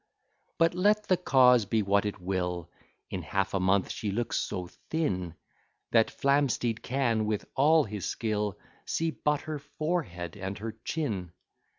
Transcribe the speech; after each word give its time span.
But 0.57 0.73
let 0.73 1.07
the 1.09 1.15
cause 1.17 1.65
be 1.65 1.83
what 1.83 2.07
it 2.07 2.19
will, 2.19 2.71
In 3.11 3.21
half 3.21 3.53
a 3.53 3.59
month 3.59 3.91
she 3.91 4.09
looks 4.09 4.35
so 4.37 4.65
thin, 4.89 5.35
That 5.91 6.07
Flamsteed 6.09 6.81
can, 6.81 7.27
with 7.27 7.45
all 7.55 7.83
his 7.83 8.07
skill, 8.07 8.57
See 8.83 9.11
but 9.11 9.41
her 9.41 9.59
forehead 9.59 10.35
and 10.35 10.57
her 10.57 10.75
chin. 10.83 11.33